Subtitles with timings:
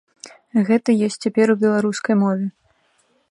[0.69, 2.47] Гэта ёсць цяпер і ў беларускай мове.